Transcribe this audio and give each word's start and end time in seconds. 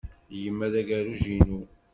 Yemma 0.41 0.67
d 0.71 0.73
agerruj-inu. 0.79 1.61